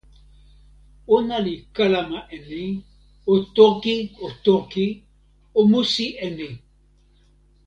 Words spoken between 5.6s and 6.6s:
musi e ni!"